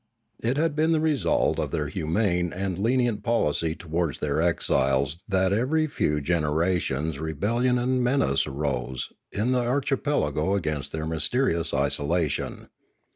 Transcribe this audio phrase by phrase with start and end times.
[0.41, 5.53] It had been the result of their humane and lenient policy towards their exiles that
[5.53, 12.69] every few gen erations rebellion and menace rose in the archipelago against their mysterious isolation.